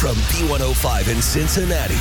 [0.00, 1.94] From B105 in Cincinnati,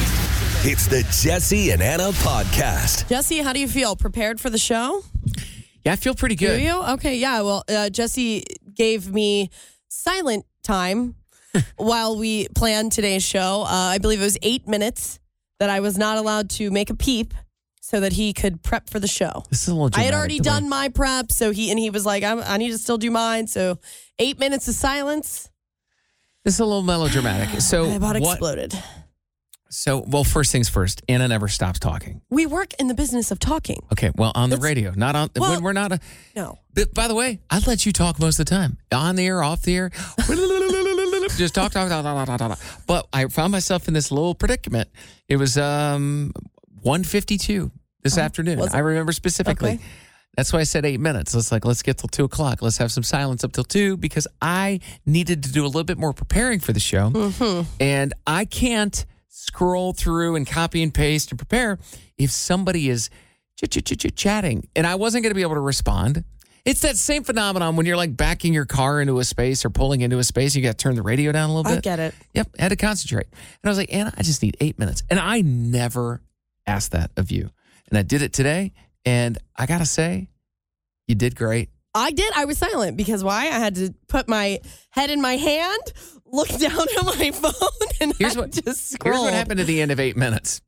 [0.70, 3.10] it's the Jesse and Anna podcast.
[3.10, 3.98] Jesse, how do you feel?
[3.98, 5.04] Prepared for the show?
[5.84, 6.62] Yeah, I feel pretty Do good.
[6.62, 6.82] you?
[6.82, 7.42] Okay, yeah.
[7.42, 9.50] Well, uh, Jesse gave me
[9.90, 11.16] silent time
[11.76, 13.64] while we planned today's show.
[13.64, 15.20] Uh, I believe it was eight minutes
[15.60, 17.34] that I was not allowed to make a peep
[17.82, 19.44] so that he could prep for the show.
[19.50, 21.78] This is a little I had already the way- done my prep, so he and
[21.78, 23.78] he was like, I'm, "I need to still do mine." So
[24.20, 25.50] eight minutes of silence.
[26.50, 27.62] This is a little melodramatic.
[27.62, 28.32] So I about what?
[28.32, 28.74] exploded.
[29.70, 31.04] So well, first things first.
[31.08, 32.22] Anna never stops talking.
[32.32, 33.86] We work in the business of talking.
[33.92, 35.92] Okay, well on the That's- radio, not on Well- when we're not.
[35.92, 36.00] A,
[36.36, 39.28] No, but by the way, I let you talk most of the time, on the
[39.28, 39.90] air, off the air.
[41.38, 42.60] Just talk, talk, talk, talk, talk, talk.
[42.88, 44.90] But I found myself in this little predicament.
[45.28, 46.34] It was um
[46.82, 47.70] 152
[48.02, 48.58] this afternoon.
[48.58, 48.76] Oh, was it?
[48.76, 49.74] I remember specifically.
[49.74, 49.84] Okay.
[50.40, 51.36] That's why I said eight minutes.
[51.36, 52.62] It's like let's get till two o'clock.
[52.62, 55.98] Let's have some silence up till two because I needed to do a little bit
[55.98, 57.70] more preparing for the show, Mm-hmm.
[57.82, 61.78] and I can't scroll through and copy and paste and prepare
[62.18, 63.10] if somebody is
[63.58, 66.24] ch- ch- ch- ch- chatting, and I wasn't going to be able to respond.
[66.64, 70.00] It's that same phenomenon when you're like backing your car into a space or pulling
[70.00, 70.56] into a space.
[70.56, 71.80] You got to turn the radio down a little bit.
[71.80, 72.16] I get it.
[72.34, 73.28] Yep, had to concentrate.
[73.32, 75.04] And I was like, Anna, I just need eight minutes.
[75.10, 76.22] And I never
[76.66, 77.50] asked that of you.
[77.90, 78.72] And I did it today.
[79.06, 80.30] And I got to say,
[81.08, 81.70] you did great.
[81.96, 82.32] I did.
[82.36, 83.44] I was silent because why?
[83.46, 84.60] I had to put my
[84.92, 85.82] head in my hand,
[86.26, 89.16] look down at my phone, and Here's I what, just scrolled.
[89.16, 90.62] here's what happened at the end of eight minutes.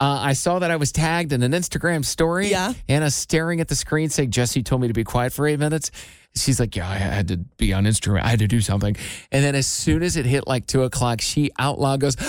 [0.00, 2.48] Uh, I saw that I was tagged in an Instagram story.
[2.48, 2.72] Yeah.
[2.88, 5.90] Anna staring at the screen saying, Jesse told me to be quiet for eight minutes.
[6.34, 8.22] She's like, Yeah, I had to be on Instagram.
[8.22, 8.96] I had to do something.
[9.30, 12.16] And then as soon as it hit like two o'clock, she out loud goes,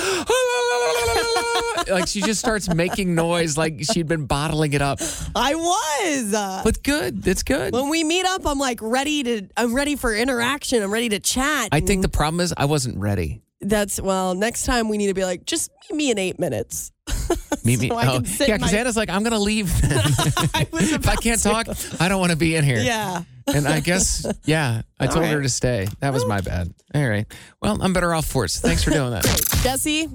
[1.89, 4.99] like she just starts making noise like she'd been bottling it up.
[5.35, 6.33] I was.
[6.33, 7.27] Uh, But good.
[7.27, 7.73] It's good.
[7.73, 9.47] when we meet up, I'm like ready to.
[9.57, 10.81] I'm ready for interaction.
[10.83, 11.69] I'm ready to chat.
[11.71, 13.41] I think the problem is I wasn't ready.
[13.61, 14.33] that's well.
[14.35, 16.91] Next time we need to be like, just meet me in eight minutes.
[17.63, 17.89] Meet me.
[17.89, 18.19] So oh, yeah,
[18.57, 19.71] because my- Anna's like, I'm going to leave.
[19.83, 21.49] I if I can't to.
[21.49, 21.67] talk,
[21.99, 22.77] I don't want to be in here.
[22.79, 23.23] Yeah.
[23.47, 25.87] And I guess, yeah, I told her to stay.
[25.99, 26.73] That was my bad.
[26.93, 27.25] All right.
[27.61, 28.49] Well, I'm better off for it.
[28.49, 29.23] So thanks for doing that.
[29.63, 30.09] Jesse,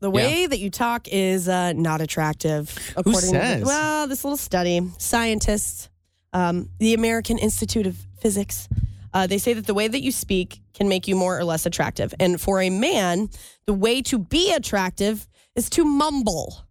[0.00, 2.76] the way that you talk is uh, not attractive.
[2.96, 3.60] According says?
[3.60, 5.88] to well, this little study, scientists,
[6.32, 8.68] um, the American Institute of Physics,
[9.14, 11.64] uh, they say that the way that you speak can make you more or less
[11.64, 12.12] attractive.
[12.20, 13.30] And for a man,
[13.66, 16.66] the way to be attractive is to mumble.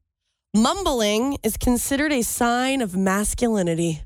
[0.55, 4.03] Mumbling is considered a sign of masculinity.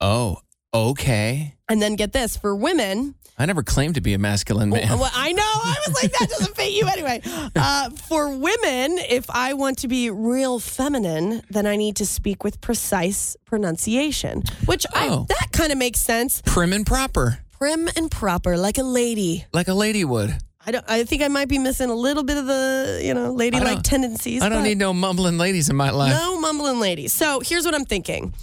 [0.00, 0.38] Oh,
[0.74, 1.54] okay.
[1.68, 4.98] And then get this for women, I never claimed to be a masculine man.
[4.98, 5.42] Well, I know.
[5.42, 7.20] I was like, that doesn't fit you anyway.
[7.56, 12.42] Uh, for women, if I want to be real feminine, then I need to speak
[12.44, 15.26] with precise pronunciation, which I, Oh.
[15.28, 16.42] that kind of makes sense.
[16.44, 19.44] Prim and proper, Prim and proper, like a lady.
[19.52, 20.36] like a lady would.
[20.66, 20.84] I don't.
[20.88, 24.42] I think I might be missing a little bit of the you know ladylike tendencies.
[24.42, 26.12] I don't need no mumbling ladies in my life.
[26.12, 27.12] no mumbling ladies.
[27.12, 28.34] So here's what I'm thinking.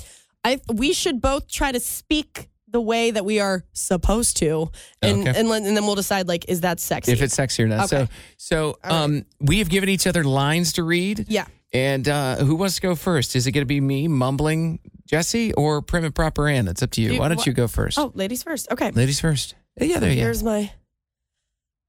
[0.44, 4.72] I we should both try to speak the way that we are supposed to,
[5.02, 5.40] and Okay.
[5.40, 7.12] and, and then we'll decide like is that sexy?
[7.12, 7.92] If it's sexy or not.
[7.92, 8.08] Okay.
[8.38, 11.26] So, so um, we have given each other lines to read.
[11.28, 11.46] yeah.
[11.74, 13.34] And uh, who wants to go first?
[13.34, 16.68] Is it going to be me mumbling Jesse or prim and proper Ann?
[16.68, 17.18] It's up to you.
[17.18, 17.98] Why don't wha- you go first?
[17.98, 18.70] Oh, ladies first.
[18.72, 18.92] Okay.
[18.92, 19.56] Ladies first.
[19.80, 20.22] Yeah, there you go.
[20.24, 20.74] Here's my.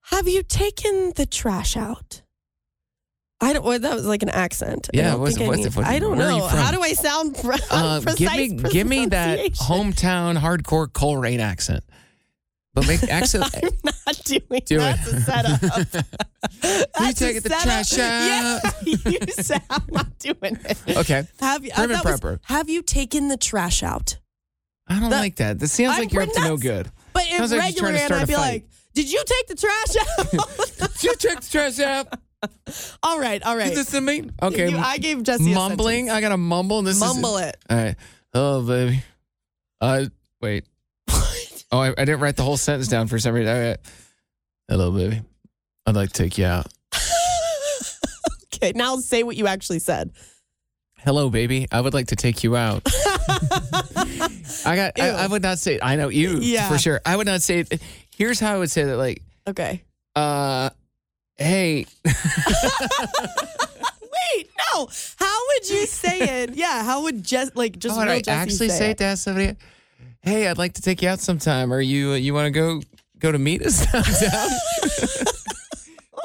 [0.07, 2.22] Have you taken the trash out?
[3.43, 3.65] I don't.
[3.65, 4.89] Well, that was like an accent.
[4.95, 6.47] I Yeah, don't what's- think I what's- need- what- I don't you know.
[6.47, 8.19] How do I sound pre- Uh, precise?
[8.19, 11.83] give me, give me that hometown hardcore Colerain accent.
[12.75, 13.45] But make accent.
[13.63, 13.71] I'm
[14.07, 14.63] not doing.
[14.65, 14.79] Do it.
[14.79, 15.61] That's a setup.
[16.99, 18.87] That's take the trash Yeah, out.
[18.87, 20.97] you said I'm not doing it.
[20.97, 21.27] okay.
[21.41, 21.71] Have you?
[21.73, 24.19] Prim and that was- have you taken the trash out?
[24.89, 25.59] I don't That- like that.
[25.59, 26.91] This sounds I'm- like you're up to no good.
[27.13, 29.97] But in Sounds like regular, trying and I'd be like, Did you take the trash
[30.01, 30.89] out?
[30.93, 32.09] Did you check the trash out?
[33.03, 33.71] all right, all right.
[33.71, 34.31] You listen to me?
[34.43, 34.71] Okay.
[34.71, 36.11] You- I gave Jesse a mumbling.
[36.11, 36.83] I got to mumble.
[36.83, 37.57] This Mumble is, it.
[37.71, 37.95] All right.
[38.33, 39.03] Hello, baby.
[39.81, 40.05] Uh,
[40.41, 40.65] wait.
[41.75, 43.55] Oh, I, I didn't write the whole sentence down for some reason.
[43.55, 43.79] All right.
[44.69, 45.23] Hello, baby.
[45.87, 46.67] I'd like to take you out.
[48.55, 50.13] Okay, now say what you actually said.
[50.99, 51.67] Hello, baby.
[51.73, 52.83] I would like to take you out.
[54.65, 55.01] I got.
[55.01, 55.81] I, I would not say.
[55.83, 56.69] I know you Yeah.
[56.69, 57.01] for sure.
[57.05, 57.65] I would not say.
[58.17, 58.97] Here's how I would say that.
[58.97, 59.83] Like, Okay.
[60.15, 60.71] uh,
[61.43, 61.87] hey,
[64.35, 64.89] Wait, no.
[65.19, 66.55] How would you say it?
[66.55, 68.99] Yeah, how would just like just how would I Jesse actually say, it?
[68.99, 69.57] to ask somebody?
[70.21, 71.73] Hey, I'd like to take you out sometime.
[71.73, 72.13] Are you?
[72.13, 72.81] You want to go
[73.19, 74.51] go to meet us downtown?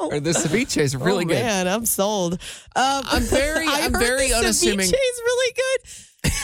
[0.00, 1.34] or the ceviche is really oh, good.
[1.42, 2.34] Man, I'm sold.
[2.34, 4.86] Um, I'm very- I'm very the unassuming.
[4.86, 5.80] Ceviche is really good.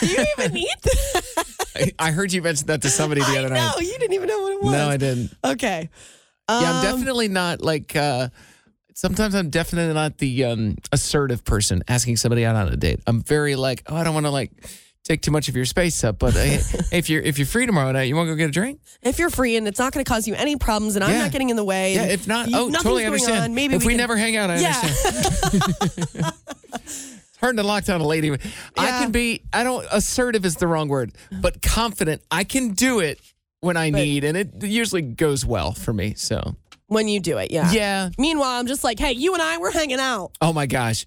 [0.01, 1.45] Do you even eat that?
[1.75, 3.73] I, I heard you mention that to somebody the I other know night.
[3.75, 4.71] No, you didn't even know what it was.
[4.73, 5.31] No, I didn't.
[5.43, 5.89] Okay.
[6.49, 7.95] Yeah, I'm Um, definitely not like.
[7.95, 8.29] uh
[8.97, 13.01] Sometimes I'm definitely not the um, assertive person asking somebody out on a date.
[13.05, 14.51] I'm very like, oh, I don't want to like
[15.03, 16.17] take too much of your space up.
[16.17, 16.39] But uh,
[16.93, 18.79] if you're if you're free tomorrow night, you want to go get a drink?
[19.03, 21.23] If you're free and it's not going to cause you any problems, and I'm Yeah.
[21.23, 21.95] not getting in the way.
[21.95, 22.05] Yeah.
[22.05, 23.43] If not, you- oh, totally understand.
[23.43, 24.79] On, maybe if we, can- never hang out, I Yeah.
[24.81, 26.33] understand.
[27.37, 28.31] It's hard to lock down a lady.
[28.77, 29.41] I can be.
[29.51, 29.85] I don't.
[29.91, 31.11] Assertive is the wrong word,
[31.41, 32.21] but confident.
[32.31, 33.19] I can do it
[33.59, 36.13] when I need, and it usually goes well for me.
[36.15, 36.55] So
[36.87, 37.71] when you do it, yeah.
[37.71, 38.09] yeah.
[38.17, 40.31] Meanwhile, I'm just like, hey, you and I, we're hanging out.
[40.41, 41.05] Oh my gosh.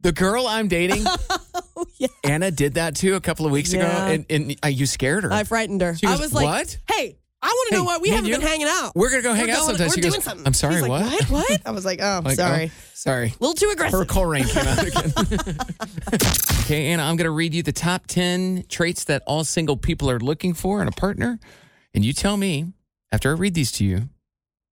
[0.00, 1.04] The girl I'm dating,
[1.98, 2.06] yeah.
[2.24, 5.32] Anna did that too a couple of weeks ago, and, and uh, you scared her.
[5.32, 5.96] I frightened her.
[5.96, 6.78] She I was like, "What?
[6.88, 8.92] Hey, I want to Hey, know why we haven't and been hanging out.
[8.94, 9.86] We're gonna go hang We're out going- sometime.
[9.88, 10.46] We're She doing goes, something.
[10.46, 11.50] "I'm sorry, like, what?" What?
[11.50, 11.60] What?
[11.66, 12.70] I was like, oh, Like, sorry.
[12.72, 13.26] oh, sorry.
[13.30, 13.98] A little too aggressive.
[13.98, 15.58] Her Colerain came out again.
[16.62, 20.08] okay, Anna, I'm going to read you the top 10 traits that all single people
[20.10, 21.38] are looking for in a partner.
[21.94, 22.72] And you tell me,
[23.10, 24.08] after I read these to you,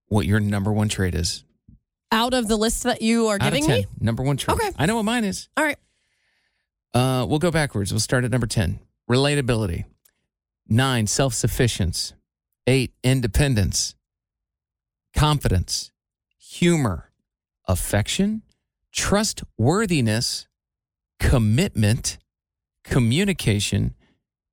[0.06, 1.44] what your number one trait is.
[2.12, 3.80] Out of the list that you are Out giving 10.
[3.80, 3.86] me?
[4.00, 4.56] Number one trait.
[4.56, 4.70] Okay.
[4.78, 5.48] I know what mine is.
[5.56, 5.78] All right.
[6.94, 7.92] Uh, we'll go backwards.
[7.92, 8.78] We'll start at number 10
[9.10, 9.84] relatability.
[10.68, 12.14] Nine, self sufficiency.
[12.66, 13.94] Eight, independence.
[15.14, 15.92] Confidence.
[16.38, 17.10] Humor.
[17.68, 18.42] Affection.
[18.92, 20.46] Trustworthiness.
[21.20, 22.18] Commitment.
[22.84, 23.94] Communication.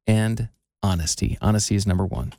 [0.05, 0.49] And
[0.81, 1.37] honesty.
[1.41, 2.33] Honesty is number one.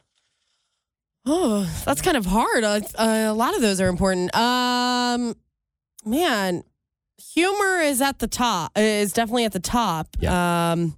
[1.26, 2.64] Oh, that's kind of hard.
[2.64, 4.34] Uh, uh, a lot of those are important.
[4.36, 5.34] Um,
[6.04, 6.62] man,
[7.32, 8.72] humor is at the top.
[8.76, 10.22] Is definitely at the top.
[10.22, 10.96] Um,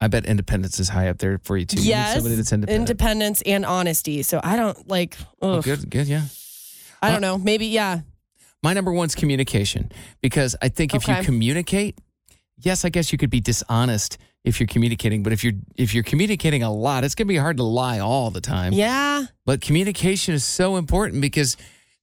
[0.00, 1.80] I bet independence is high up there for you too.
[1.80, 2.90] Yes, somebody that's independent.
[2.90, 4.22] independence and honesty.
[4.22, 5.16] So I don't like.
[5.40, 6.22] Oh, good, good, yeah.
[7.00, 7.38] I don't know.
[7.38, 8.00] Maybe yeah.
[8.64, 11.18] My number one's communication because I think if Okay.
[11.18, 11.98] you communicate,
[12.58, 16.04] yes, I guess you could be dishonest if you're communicating, but if you're if you're
[16.04, 18.72] communicating a lot, it's gonna be hard to lie all the time.
[18.72, 19.26] Yeah.
[19.46, 21.56] But communication is so important because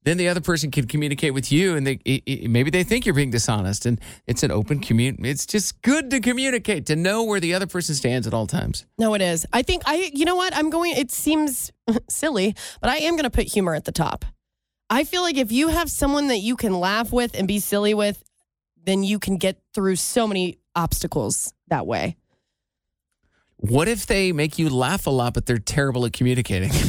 [0.04, 3.06] then the other person can communicate with you, and they i- i- maybe they think
[3.06, 5.18] you're being dishonest, and it's an open commun.
[5.26, 8.86] It's just good to communicate to know where the other person stands at all times.
[8.98, 9.46] No, it is.
[9.52, 10.10] I think I.
[10.14, 10.56] You know what?
[10.56, 10.94] I'm going.
[10.96, 11.72] It seems
[12.10, 14.24] silly, but I am going to put humor at the top.
[14.90, 17.94] I feel like if you have someone that you can laugh with and be silly
[17.94, 18.24] with,
[18.82, 22.16] then you can get through so many obstacles that way.
[23.62, 26.72] What if they make you laugh a lot, but they're terrible at communicating?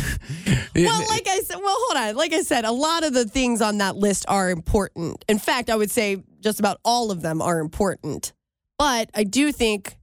[0.72, 2.14] Well, like I said, well, hold on.
[2.14, 5.24] Like I said, a lot of the things on that list are important.
[5.28, 8.32] In fact, I would say just about all of them are important.
[8.78, 9.98] But I do think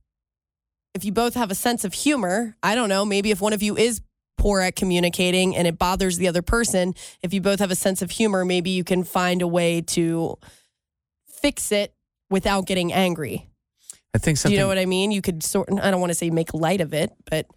[0.93, 3.63] if you both have a sense of humor, I don't know, maybe if one of
[3.63, 4.01] you is
[4.37, 6.93] poor at communicating and it bothers the other person,
[7.23, 10.37] if you both have a sense of humor, maybe you can find a way to
[11.25, 11.93] fix it
[12.29, 13.49] without getting angry.
[14.13, 14.53] I think Do something.
[14.55, 15.11] you know what I mean?
[15.11, 17.47] You could sort I don't want to say make light of it, but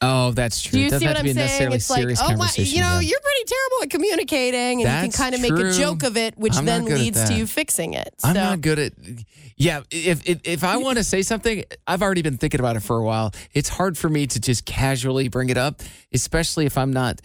[0.00, 0.72] oh, that's true.
[0.72, 1.72] do you It doesn't see have what to I'm be saying?
[1.72, 3.00] It's like, oh, my, you know, yeah.
[3.00, 6.16] you're pretty terrible at communicating, and That's you can kind of make a joke of
[6.16, 8.14] it, which I'm then not good at leads to you fixing it.
[8.22, 8.92] I'm not good at.
[9.56, 12.80] Yeah, if if, if I want to say something, I've already been thinking about it
[12.80, 13.32] for a while.
[13.52, 17.20] It's hard for me to just casually bring it up, especially if I'm not.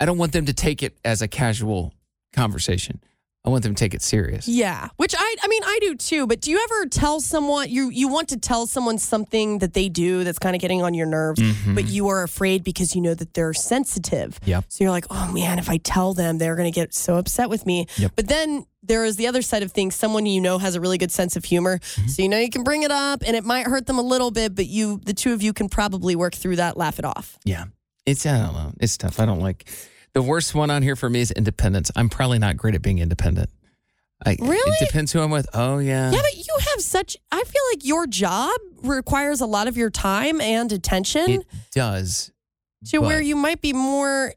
[0.00, 1.92] I don't want them to take it as a casual
[2.32, 3.00] conversation.
[3.48, 4.46] I want them to take it serious.
[4.46, 6.26] Yeah, which I I mean I do too.
[6.26, 9.88] But do you ever tell someone you you want to tell someone something that they
[9.88, 11.40] do that's kind of getting on your nerves,
[11.74, 14.38] but you are afraid because you know that they're sensitive.
[14.40, 14.50] Mm-hmm.
[14.50, 14.64] Yep.
[14.68, 17.48] So you're like, oh man, if I tell them, they're going to get so upset
[17.48, 17.86] with me.
[17.96, 18.12] Yep.
[18.16, 19.94] But then there is the other side of things.
[19.94, 22.08] Someone you know has a really good sense of humor, Mm-hmm.
[22.08, 24.30] so you know you can bring it up, and it might hurt them a little
[24.30, 27.38] bit, but you the two of you can probably work through that, laugh it off.
[27.46, 27.64] Yeah,
[28.04, 28.72] it's I don't know.
[28.78, 29.18] It's tough.
[29.20, 29.70] I don't like.
[30.14, 31.90] The worst one on here for me is independence.
[31.94, 33.50] I'm probably not great at being independent.
[34.24, 34.56] I, Really?
[34.80, 35.48] It depends who I'm with.
[35.54, 36.10] Oh yeah.
[36.10, 37.16] Yeah, but you have such.
[37.30, 41.30] I feel like your job requires a lot of your time and attention.
[41.30, 42.32] It does.
[42.86, 44.34] to where you might be more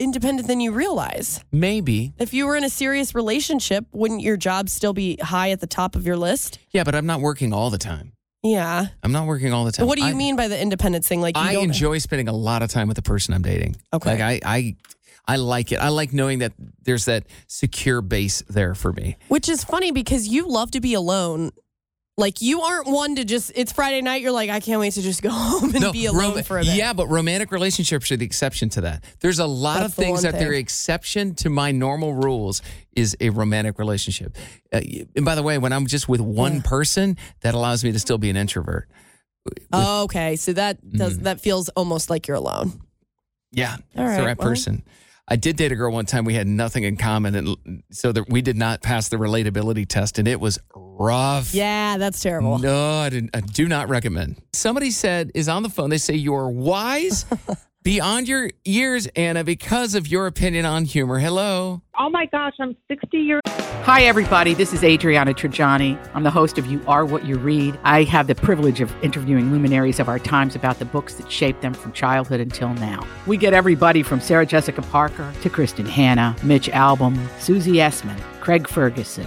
[0.00, 1.44] independent than you realize.
[1.52, 2.12] Maybe.
[2.18, 5.66] If you were in a serious relationship, wouldn't your job still be high at the
[5.66, 6.58] top of your list?
[6.72, 8.12] Yeah, but I'm not working all the time.
[8.42, 8.86] Yeah.
[9.02, 9.86] I'm not working all the time.
[9.86, 11.20] What do you I- mean by the independence thing?
[11.20, 13.76] Like you I enjoy spending a lot of time with the person I'm dating.
[13.92, 14.10] Okay.
[14.10, 14.76] Like I, I,
[15.32, 15.76] I like it.
[15.76, 19.16] I like knowing that there's that secure base there for me.
[19.28, 21.50] Which is funny because you love to be alone.
[22.18, 25.02] Like you aren't one to just it's Friday night, you're like, I can't wait to
[25.02, 26.74] just go home and be alone rom- for a bit.
[26.76, 29.04] Yeah, but romantic relationships are the exception to that.
[29.20, 30.52] There's a lot That's of things one that thing.
[30.54, 32.60] exception to my normal rules
[32.94, 34.36] is a romantic relationship.
[34.72, 34.80] Uh,
[35.16, 38.18] and by the way, when I'm just with one person, that allows me to still
[38.18, 38.88] be an introvert.
[39.72, 40.36] Oh, okay.
[40.36, 41.22] So that does Mm.
[41.22, 42.82] that feels almost like you're alone.
[43.52, 44.48] Yeah, All it's the right, right well.
[44.48, 44.82] person.
[45.32, 46.24] I did date a girl one time.
[46.24, 50.18] We had nothing in common, and so that we did not pass the relatability test,
[50.18, 51.54] and it was rough.
[51.54, 52.58] Yeah, that's terrible.
[52.58, 54.42] No, I, didn't, I do not recommend.
[54.52, 55.88] Somebody said is on the phone.
[55.88, 57.24] They say you're wise
[57.82, 61.18] beyond your years, Anna, because of your opinion on humor.
[61.18, 61.82] Hello.
[61.98, 63.40] Oh my gosh, I'm 60 years
[63.84, 64.52] Hi, everybody.
[64.52, 65.98] This is Adriana Trigiani.
[66.14, 67.76] I'm the host of You Are What You Read.
[67.82, 71.62] I have the privilege of interviewing luminaries of our times about the books that shaped
[71.62, 73.04] them from childhood until now.
[73.26, 78.68] We get everybody from Sarah Jessica Parker to Kristin Hannah, Mitch Albom, Susie Essman, Craig
[78.68, 79.26] Ferguson,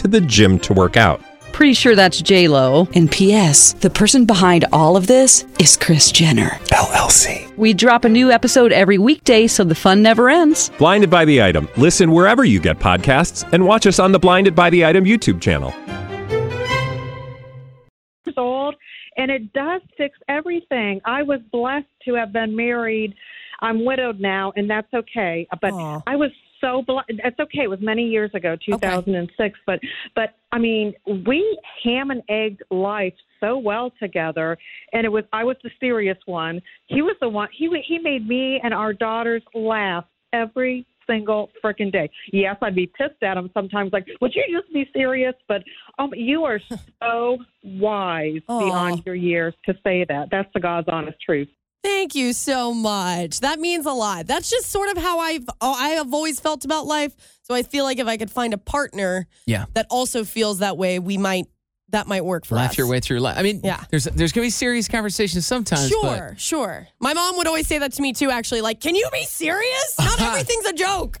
[0.00, 1.20] to the gym to work out.
[1.52, 2.88] Pretty sure that's J Lo.
[2.94, 3.74] And P.S.
[3.74, 6.50] The person behind all of this is Kris Jenner.
[6.72, 7.54] LLC.
[7.58, 10.70] We drop a new episode every weekday, so the fun never ends.
[10.78, 11.68] Blinded by the item.
[11.76, 15.40] Listen wherever you get podcasts, and watch us on the Blinded by the Item YouTube
[15.40, 15.74] channel.
[18.36, 18.74] old,
[19.18, 21.00] and it does fix everything.
[21.04, 23.14] I was blessed to have been married.
[23.60, 25.46] I'm widowed now, and that's okay.
[25.60, 26.00] But Aw.
[26.06, 26.30] I was
[26.60, 27.06] so blessed.
[27.08, 27.62] It's okay.
[27.64, 29.58] It was many years ago, 2006.
[29.66, 29.80] But
[30.14, 30.94] but I mean,
[31.26, 34.56] we ham and egged life so well together,
[34.92, 36.60] and it was I was the serious one.
[36.86, 37.48] He was the one.
[37.56, 42.08] He he made me and our daughters laugh every single freaking day.
[42.32, 45.34] Yes, I'd be pissed at him sometimes, like, would you just be serious?
[45.48, 45.62] But
[45.98, 46.60] um, you are
[47.02, 48.58] so wise Aw.
[48.58, 50.28] beyond your years to say that.
[50.30, 51.48] That's the God's honest truth.
[51.82, 53.40] Thank you so much.
[53.40, 54.26] That means a lot.
[54.26, 57.14] That's just sort of how I've oh, I have always felt about life.
[57.42, 59.64] So I feel like if I could find a partner Yeah.
[59.74, 61.46] that also feels that way, we might
[61.92, 62.78] that might work for Laugh us.
[62.78, 63.36] your way through life.
[63.36, 63.82] I mean, Yeah.
[63.90, 65.88] there's there's gonna be serious conversations sometimes.
[65.88, 66.86] Sure, sure.
[67.00, 68.60] My mom would always say that to me too, actually.
[68.60, 69.94] Like, can you be serious?
[69.98, 71.18] Not everything's a joke.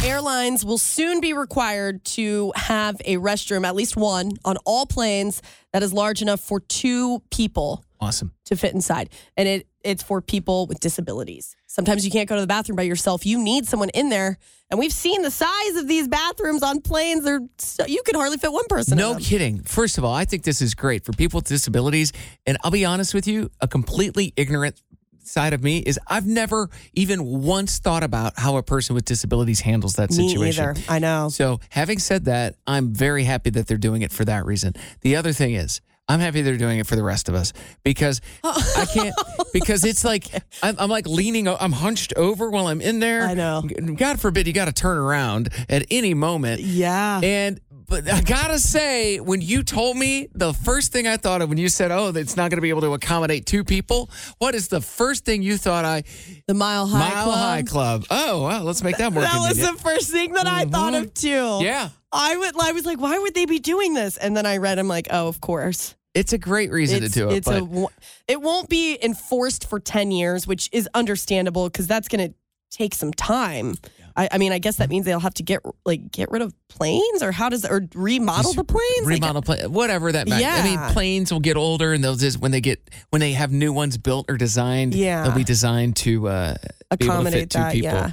[0.04, 5.42] Airlines will soon be required to have a restroom, at least one, on all planes
[5.72, 8.32] that is large enough for two people awesome.
[8.46, 9.10] to fit inside.
[9.36, 11.56] And it it's for people with disabilities.
[11.66, 13.24] Sometimes you can't go to the bathroom by yourself.
[13.24, 14.36] You need someone in there.
[14.70, 17.24] And we've seen the size of these bathrooms on planes.
[17.24, 18.94] They're so, you can hardly fit one person.
[18.94, 19.62] in No kidding.
[19.62, 22.12] First of all, I think this is great for people with disabilities.
[22.44, 24.82] And I'll be honest with you, a completely ignorant
[25.28, 29.60] side of me is I've never even once thought about how a person with disabilities
[29.60, 30.64] handles that Me situation.
[30.70, 30.80] either.
[30.88, 31.28] I know.
[31.28, 34.74] So, having said that, I'm very happy that they're doing it for that reason.
[35.02, 35.80] The other thing is,
[36.10, 37.52] I'm happy they're doing it for the rest of us
[37.84, 39.14] because I can't
[39.52, 40.26] because it's like
[40.62, 43.24] I'm, I'm like leaning, I'm hunched over while I'm in there.
[43.24, 43.62] I know.
[43.94, 46.62] God forbid you got to turn around at any moment.
[46.62, 47.20] Yeah.
[47.22, 51.48] And but I gotta say, when you told me the first thing I thought of
[51.48, 54.54] when you said, "Oh, it's not going to be able to accommodate two people," what
[54.54, 55.84] is the first thing you thought?
[55.84, 56.04] I
[56.46, 57.38] the Mile High Mile Club.
[57.38, 58.04] High Club.
[58.10, 61.14] Oh, well, let's make that more That was the first thing that I thought of
[61.14, 61.60] mm-hmm.
[61.60, 61.64] too.
[61.64, 62.54] yeah, I would.
[62.60, 64.18] I was like, why would they be doing this?
[64.18, 64.78] And then I read.
[64.78, 65.96] I'm like, oh, of course.
[66.14, 67.36] it's a great reason It's, to do it.
[67.38, 67.86] it's a.
[68.26, 72.34] It won't be enforced for ten years, which is understandable because that's going to
[72.70, 73.76] take some time.
[74.18, 76.52] I, I mean, I guess that means they'll have to get like get rid of
[76.68, 78.98] planes, or how does or remodel the planes?
[79.06, 80.44] Like, remodel plane, whatever that matters.
[80.44, 83.52] I mean, planes will get older, and they'll just when they get when they have
[83.52, 85.22] new ones built or designed, Yeah.
[85.22, 87.72] they'll be designed to uh, be able to fit accommodate two that.
[87.72, 87.90] people.
[87.90, 88.10] Yeah.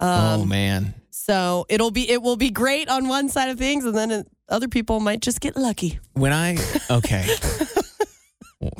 [0.00, 3.84] oh Um, man, So it'll be it will be great on one side of things,
[3.84, 5.98] and then other people might just get lucky.
[6.12, 6.56] when I
[6.90, 7.26] okay.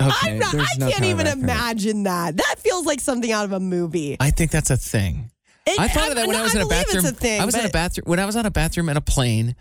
[0.00, 1.40] Okay, I'm not, I no can't even record.
[1.42, 2.36] imagine that.
[2.36, 4.16] That feels like something out of a movie.
[4.20, 5.30] I think that's a thing.
[5.66, 7.04] It- I thought of that when I, was in a bathroom.
[7.06, 9.00] a thing, I was in a bathroom when I was on a bathroom in a
[9.00, 9.56] plane.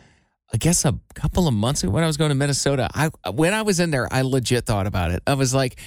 [0.54, 2.90] I guess a couple of months ago when I was going to Minnesota.
[2.94, 5.24] I when I was in there, I legit thought about it.
[5.26, 5.80] I was like,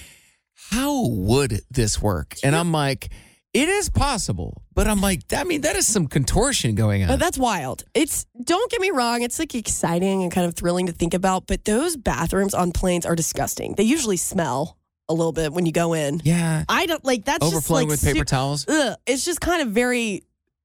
[0.70, 3.10] "How would this work?" And I'm like,
[3.54, 7.08] It is possible, but I'm like, I mean, that is some contortion going on.
[7.08, 7.84] But that's wild.
[7.94, 11.46] It's don't get me wrong, it's like exciting and kind of thrilling to think about,
[11.46, 13.74] but those bathrooms on planes are disgusting.
[13.76, 14.76] They usually smell
[15.08, 16.20] a little bit when you go in.
[16.24, 16.64] yeah.
[16.68, 18.68] I don't like that's just Overflowing like with paper su- towels.
[18.68, 20.22] Ugh, it's just kind of very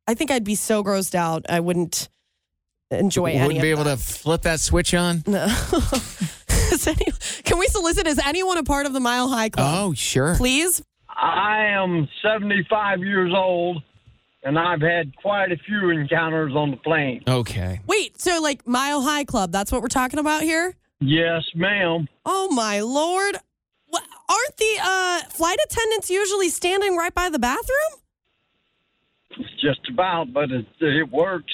[0.08, 1.46] I think I'd be so grossed out.
[1.50, 2.10] I wouldn't
[2.90, 4.00] enjoy any Wouldn't of be able that.
[4.00, 5.24] to flip that switch on.
[5.28, 5.46] No.
[6.88, 7.06] Any,
[7.44, 8.08] can we solicit?
[8.08, 9.68] Is anyone a part of the Mile High Club?
[9.90, 10.36] Oh, sure.
[10.36, 10.82] Please?
[11.10, 13.84] I am 75 years old,
[14.44, 17.24] and I've had quite a few encounters on the plane.
[17.28, 17.82] Okay.
[17.88, 20.74] Wait, so like Mile High Club, that's what we're talking about here?
[21.02, 22.08] Yes, ma'am.
[22.26, 23.36] Oh my lord.
[24.32, 28.02] What, aren't the uh, flight attendants usually standing right by the bathroom?
[29.62, 31.54] Just about, but it, it works.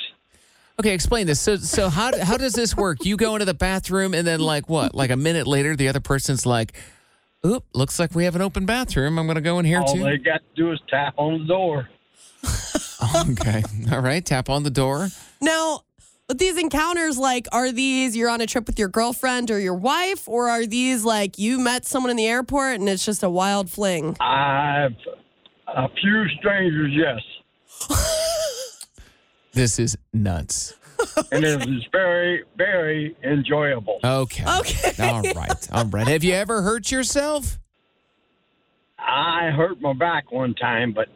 [0.80, 1.40] Okay, explain this.
[1.40, 3.04] So, so how how does this work?
[3.04, 4.94] You go into the bathroom, and then like what?
[4.94, 6.74] Like a minute later, the other person's like,
[7.46, 9.18] "Oop, looks like we have an open bathroom.
[9.18, 11.40] I'm going to go in here All too." they got to do is tap on
[11.40, 11.90] the door.
[13.32, 14.24] okay, all right.
[14.24, 15.10] Tap on the door.
[15.42, 15.82] Now,
[16.28, 19.74] with these encounters, like, are these you're on a trip with your girlfriend or your
[19.76, 23.30] wife, or are these like you met someone in the airport and it's just a
[23.30, 24.16] wild fling?
[24.20, 24.96] I've
[25.68, 27.90] a few strangers, yes,
[29.54, 30.76] This is nuts.
[31.32, 34.00] and it is very, very enjoyable.
[34.04, 34.44] Okay.
[34.60, 35.04] Okay.
[35.04, 35.72] All right.
[35.72, 36.08] All right.
[36.08, 37.58] Have you ever hurt yourself?
[39.00, 41.08] I hurt my back one time, but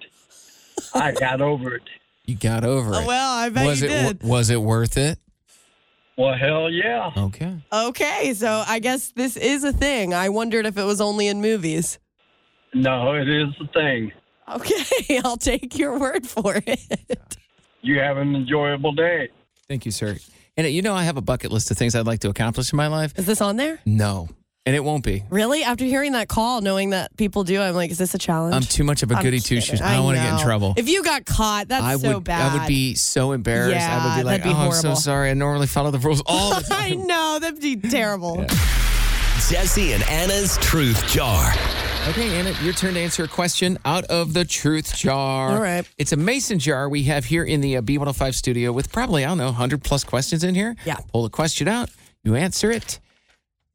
[0.93, 1.83] I got over it.
[2.31, 3.03] You got over oh, it.
[3.03, 4.23] Oh, well, I bet was you it did.
[4.23, 5.19] was it worth it?
[6.17, 7.11] Well, hell yeah.
[7.17, 7.57] Okay.
[7.73, 10.13] Okay, so I guess this is a thing.
[10.13, 11.99] I wondered if it was only in movies.
[12.73, 14.13] No, it is the thing.
[14.47, 17.19] Okay, I'll take your word for it.
[17.81, 19.27] You have an enjoyable day.
[19.67, 20.15] Thank you, sir.
[20.55, 22.71] And uh, you know, I have a bucket list of things I'd like to accomplish
[22.71, 23.11] in my life.
[23.19, 23.79] Is this on there?
[23.85, 24.29] No,
[24.65, 25.23] and it won't be.
[25.29, 25.63] Really?
[25.63, 28.53] After hearing that call, knowing that people do, I'm like, is this a challenge?
[28.55, 29.61] I'm too much of a I'm goody two kidding.
[29.61, 29.81] shoes.
[29.81, 30.43] I don't want to get in know.
[30.43, 30.73] trouble.
[30.77, 32.51] If you got caught, that's I so would, bad.
[32.51, 33.75] I would be so embarrassed.
[33.75, 35.29] I would Yeah, be like, that'd be "Oh, I'm so horrible." sorry.
[35.31, 38.45] I normally follow the rules all the I time." know that'd be terrible.
[39.49, 41.51] Jesse and Anna's Truth Jar.
[42.09, 45.51] okay, Anna, your turn to answer a question out of the truth jar.
[45.51, 45.85] All right.
[45.97, 49.27] It's a mason jar we have here in the uh, B105 studio with probably I
[49.29, 50.75] don't know 100 plus questions in here.
[50.85, 50.97] Yeah.
[51.11, 51.89] Pull a question out,
[52.23, 52.99] you answer it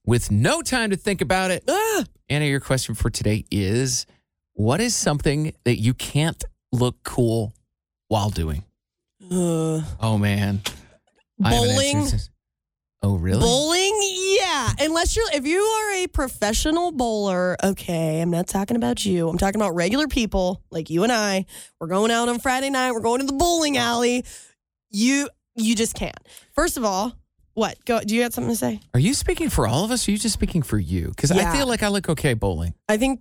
[0.07, 1.65] with no time to think about it.
[1.69, 2.05] Ah!
[2.29, 4.07] Anna, your question for today is:
[4.55, 6.43] What is something that you can't
[6.73, 7.53] look cool
[8.09, 8.65] while doing?
[9.31, 10.63] Uh, Oh man,
[11.43, 12.21] I have an answer bowling.
[13.03, 13.41] Oh really?
[13.41, 13.99] Bowling,
[14.41, 14.73] yeah.
[14.81, 18.21] Unless you're, if you are a professional bowler, okay.
[18.21, 19.29] I'm not talking about you.
[19.29, 21.45] I'm talking about regular people like you and I.
[21.79, 22.93] We're going out on Friday night.
[22.93, 24.25] We're going to the bowling alley.
[24.91, 26.19] You, you just can't.
[26.55, 27.13] First of all,
[27.57, 27.83] what?
[27.87, 28.01] Go.
[28.01, 28.81] Do you have something to say?
[28.95, 30.07] Are you speaking for all of us?
[30.07, 31.09] Or are you just speaking for you?
[31.09, 32.75] Because I feel like I look okay bowling.
[32.89, 33.21] I think.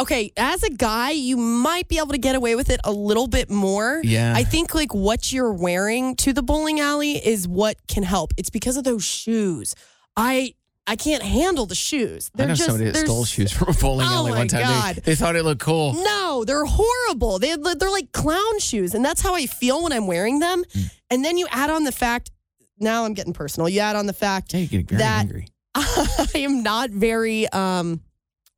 [0.00, 3.28] Okay, as a guy, you might be able to get away with it a little
[3.28, 4.00] bit more.
[4.02, 4.32] Yeah.
[4.36, 8.34] I think like what you're wearing to the bowling alley is what can help.
[8.36, 9.76] It's because of those shoes.
[10.16, 10.54] I
[10.86, 12.28] I can't handle the shoes.
[12.34, 14.32] I They're know just somebody that they're stole s- shoes from a bowling Oh alley
[14.32, 14.62] my one time.
[14.62, 14.96] They- God.
[14.96, 15.94] They, thought it looked cool.
[15.94, 17.38] No, they're horrible.
[17.38, 20.64] They they're like clown shoes, and that's how I feel when I'm wearing them.
[20.72, 20.80] Hmm.
[21.08, 22.32] And then you add on the fact.
[22.84, 23.68] Now I'm getting personal.
[23.68, 25.48] You add on the fact Yeah, you get very that angry.
[25.74, 28.00] I am not very um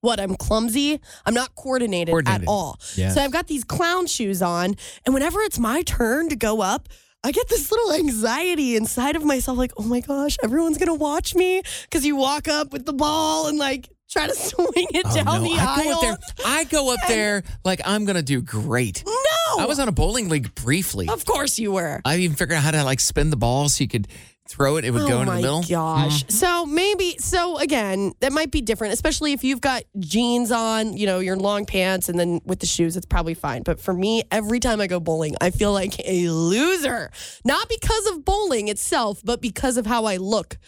[0.03, 1.01] what I'm clumsy.
[1.25, 2.43] I'm not coordinated, Coordinated.
[2.43, 2.79] at all.
[2.95, 3.15] Yes.
[3.15, 6.89] So I've got these clown shoes on, and whenever it's my turn to go up,
[7.25, 11.35] I get this little anxiety inside of myself, like, oh my gosh, everyone's gonna watch
[11.35, 15.15] me because you walk up with the ball and like try to swing it Oh,
[15.15, 15.49] down no.
[15.49, 16.19] the I go up there.
[16.47, 19.03] I go up there like I'm gonna do great.
[19.05, 19.13] No,
[19.59, 21.09] I was on a bowling league briefly.
[21.09, 22.01] Of course you were.
[22.05, 24.09] I even figured out how to like spin the ball so you could
[24.49, 24.85] throw it.
[24.85, 25.63] It would oh go into my the middle.
[25.63, 25.73] Mm-hmm.
[25.73, 26.25] gosh.
[26.29, 31.07] So maybe so again, that might be different, especially if you've got jeans on, you
[31.07, 33.63] know, your long pants and then with the shoes, it's probably fine.
[33.63, 37.11] But for me, every time I go bowling, I feel like a loser.
[37.45, 40.59] Not because of bowling itself, but because of how I look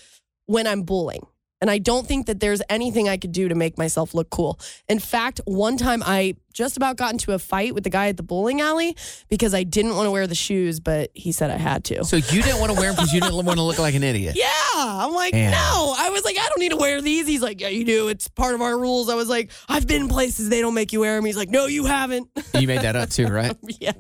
[0.47, 1.27] when I'm bowling.
[1.61, 4.61] And I don't think that there's anything I could do to make myself look cool.
[4.89, 8.17] In fact, one time I just about got into a fight with the guy at
[8.17, 8.97] the bowling alley
[9.29, 12.05] because I didn't want to wear the shoes, but he said I had to.
[12.05, 14.03] So you didn't want to wear them because you didn't want to look like an
[14.03, 14.37] idiot.
[14.49, 14.49] Yeah.
[14.77, 15.51] I'm like, Man.
[15.51, 15.95] no.
[15.99, 17.27] I was like, I don't need to wear these.
[17.27, 18.09] He's like, yeah, you do.
[18.09, 19.09] It's part of our rules.
[19.09, 21.25] I was like, I've been places they don't make you wear them.
[21.25, 22.29] He's like, no, you haven't.
[22.55, 23.57] You made that up too, right?
[23.81, 23.93] yeah.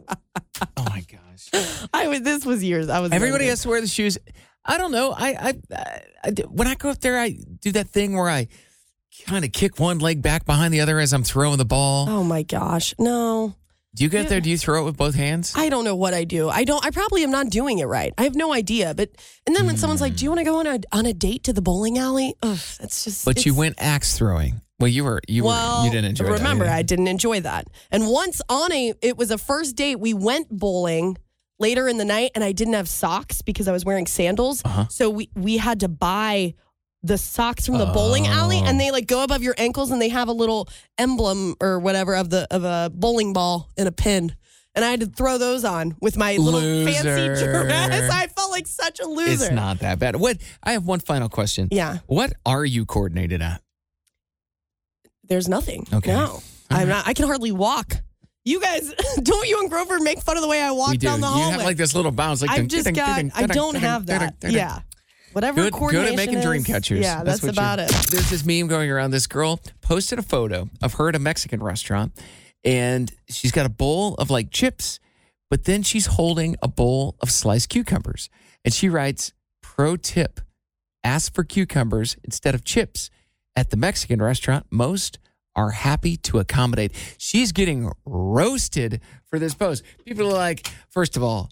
[0.77, 1.89] Oh my gosh.
[1.93, 2.89] I was, this was years.
[2.89, 4.19] I was, Everybody has to wear the shoes.
[4.69, 5.13] I don't know.
[5.17, 5.55] I, I,
[6.23, 8.49] I, when I go up there, I do that thing where I
[9.27, 12.07] kind of kick one leg back behind the other as I'm throwing the ball.
[12.09, 12.95] Oh my gosh.
[12.99, 13.57] No.
[13.95, 14.41] Do you get up there?
[14.41, 15.55] Do you throw it with both hands?
[15.57, 16.51] I don't know what I do.
[16.51, 18.13] I don't, I probably am not doing it right.
[18.19, 18.95] I have no idea.
[18.95, 19.11] But,
[19.47, 21.45] and then when someone's like, do you want to go on a, on a date
[21.45, 22.35] to the bowling alley?
[22.43, 24.61] Ugh, that's just, But you went axe throwing.
[24.79, 26.27] Well, you were you well, were you didn't enjoy.
[26.27, 26.67] that Remember.
[26.67, 27.67] I didn't enjoy that.
[27.91, 29.97] And once on a, it was a first date.
[29.97, 31.17] We went bowling
[31.59, 34.63] later in the night, and I didn't have socks because I was wearing sandals.
[34.65, 34.87] Uh-huh.
[34.89, 36.55] So we we had to buy
[37.03, 40.09] the socks from the bowling alley, and they like go above your ankles, and they
[40.09, 40.69] have a little
[40.99, 44.35] emblem or whatever of the of a bowling ball and a pin.
[44.75, 47.65] And I had to throw those on with my little fancy Loser.
[47.65, 48.11] dress.
[48.13, 49.47] I felt like such a loser.
[49.47, 50.15] It's not that bad.
[50.15, 50.39] What?
[50.63, 51.69] I have one final question.
[51.73, 51.99] Yeah.
[52.07, 53.61] What are you coordinated at?
[55.25, 55.87] There's nothing.
[55.93, 56.13] Okay.
[56.13, 57.09] No, I'm not.
[57.09, 57.95] I can hardly walk.
[58.49, 61.07] You guys, don't you and Grover make fun of the way I walk we do.
[61.07, 62.41] down the you have like this little bounce.
[62.41, 63.23] Like I've just got.
[63.35, 64.37] I don't have that.
[64.43, 64.81] Yeah.
[65.33, 67.01] Whatever Good, good coordination at making dream catchers.
[67.01, 67.91] Yeah, that's, what about it.
[68.11, 69.11] There's this meme going around.
[69.11, 72.13] This girl posted a photo of her at a Mexican restaurant,
[72.65, 74.99] and she's got a bowl of like chips,
[75.51, 78.31] but then she's holding a bowl of sliced cucumbers,
[78.65, 80.41] and she writes, "Pro tip:
[81.05, 83.11] Ask for cucumbers instead of chips
[83.55, 84.65] at the Mexican restaurant.
[84.71, 85.19] Most."
[85.59, 86.93] Are happy to accommodate.
[87.19, 89.83] She's getting roasted for this post.
[90.05, 91.51] People are like, first of all,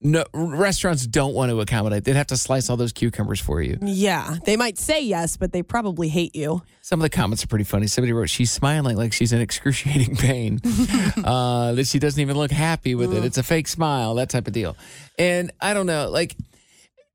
[0.00, 2.02] no restaurants don't want to accommodate.
[2.02, 3.78] They'd have to slice all those cucumbers for you.
[3.80, 6.62] Yeah, they might say yes, but they probably hate you.
[6.82, 7.86] Some of the comments are pretty funny.
[7.86, 10.60] Somebody wrote, "She's smiling like she's in excruciating pain.
[11.24, 13.24] uh, that she doesn't even look happy with it.
[13.24, 14.76] It's a fake smile, that type of deal."
[15.16, 16.34] And I don't know, like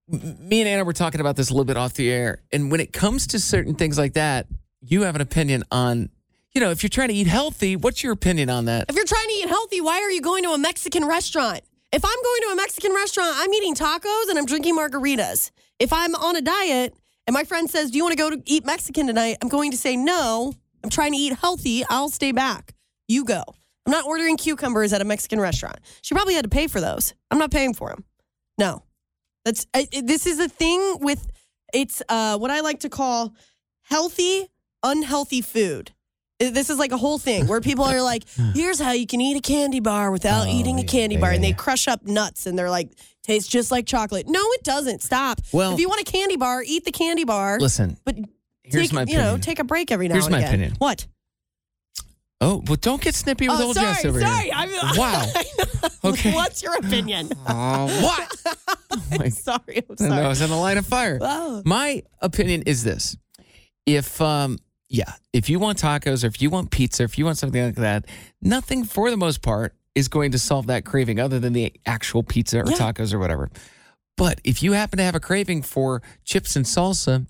[0.08, 2.44] me and Anna were talking about this a little bit off the air.
[2.54, 4.48] And when it comes to certain things like that,
[4.82, 6.12] you have an opinion on.
[6.54, 8.86] You know, if you're trying to eat healthy, what's your opinion on that?
[8.90, 11.62] If you're trying to eat healthy, why are you going to a Mexican restaurant?
[11.92, 15.52] If I'm going to a Mexican restaurant, I'm eating tacos and I'm drinking margaritas.
[15.80, 16.96] If I'm on a diet
[17.28, 19.38] and my friend says, Do you want to go to eat Mexican tonight?
[19.42, 21.84] I'm going to say, No, I'm trying to eat healthy.
[21.90, 22.74] I'll stay back.
[23.08, 23.44] You go.
[23.86, 25.80] I'm not ordering cucumbers at a Mexican restaurant.
[26.02, 27.14] She probably had to pay for those.
[27.32, 28.06] I'm not paying for them.
[28.58, 28.84] No.
[29.46, 31.28] That's I, this is a thing with
[31.74, 33.34] it's uh, what I like to call
[33.84, 34.48] healthy,
[34.84, 35.92] unhealthy food.
[36.40, 38.24] This is like a whole thing where people are like,
[38.54, 41.32] here's how you can eat a candy bar without Oh, eating a candy yeah, bar.
[41.32, 41.56] And they yeah.
[41.56, 42.92] crush up nuts and they're like,
[43.24, 44.26] tastes just like chocolate.
[44.28, 45.02] No, it doesn't.
[45.04, 45.42] Stop.
[45.52, 47.60] Well- if you want a candy bar, eat the candy bar.
[47.60, 48.16] Listen, but
[48.64, 50.50] here's take, my you know, take a break every now Here's and my again.
[50.50, 50.74] opinion.
[50.78, 51.08] What?
[52.42, 54.44] oh, well, don't get snippy with Oh, old sorry, Jess over sorry.
[54.46, 54.54] here.
[54.56, 55.26] I'm, Wow.
[56.06, 56.34] Okay.
[56.34, 57.32] What's your opinion?
[57.46, 58.36] Uh, what?
[58.92, 59.78] Oh my sorry.
[59.78, 60.24] I'm And sorry.
[60.26, 61.18] I was in the line of fire.
[61.22, 61.62] Oh.
[61.66, 63.18] My opinion is this:
[63.86, 64.58] if um,
[64.90, 67.76] yeah, if you want tacos or if you want pizza, if you want something like
[67.76, 68.06] that,
[68.42, 72.24] nothing for the most part is going to solve that craving other than the actual
[72.24, 72.76] pizza or Yeah.
[72.78, 73.50] tacos or whatever.
[74.18, 77.26] But if you happen to have a craving for chips and salsa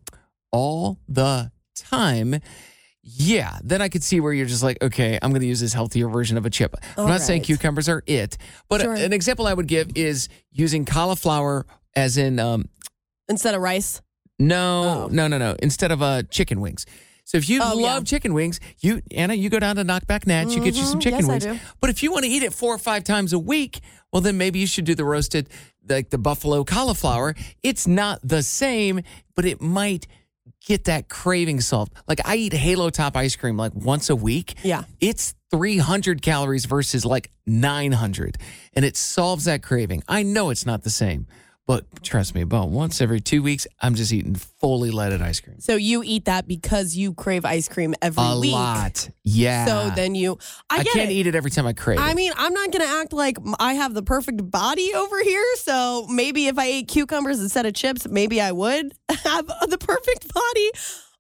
[0.52, 2.40] all the time,
[3.04, 5.74] yeah, then I could see where you're just like, okay, I'm going to use this
[5.74, 6.76] healthier version of a chip.
[6.98, 8.94] I'm All not saying cucumbers are it, but Sure.
[8.94, 12.70] an example I would give is using cauliflower as in um,
[13.28, 14.02] Instead of rice.
[14.38, 15.08] no, Oh.
[15.12, 15.56] no, no, no.
[15.62, 16.86] Instead of uh, chicken wings.
[17.30, 18.06] So if you Oh, love yeah.
[18.06, 21.04] chicken wings, you Anna, you go down to Knockback Nat's, you get you some Mhm.
[21.04, 21.44] chicken Yes, I wings.
[21.46, 21.60] do.
[21.80, 24.36] But if you want to eat it four or five times a week, well, then
[24.36, 25.48] maybe you should do the roasted,
[25.88, 27.36] like the buffalo cauliflower.
[27.62, 29.02] It's not the same,
[29.36, 30.08] but it might
[30.66, 31.94] get that craving solved.
[32.08, 34.56] Like I eat Halo Top ice cream like once a week.
[34.64, 34.86] Yeah.
[35.00, 38.40] It's 300 calories versus like 900,
[38.74, 40.02] and it solves that craving.
[40.08, 41.28] I know it's not the same,
[41.70, 45.60] but trust me, about once every two weeks, I'm just eating fully leaded ice cream.
[45.60, 48.54] So you eat that because you crave ice cream every A week.
[48.54, 49.08] lot.
[49.24, 49.66] Yeah.
[49.68, 51.14] So then you, I, I, get can't it.
[51.14, 52.16] eat it every time I crave I it.
[52.16, 55.46] mean, I'm not going to act like I have the perfect body over here.
[55.58, 58.92] So maybe if I ate cucumbers instead of chips, maybe I would
[59.24, 60.72] have the perfect body.